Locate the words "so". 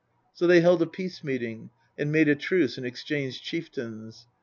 0.33-0.47